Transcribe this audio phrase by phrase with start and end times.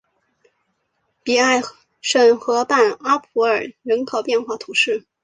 [1.21, 1.61] 比埃
[2.01, 5.05] 什河畔阿普尔人口变化图示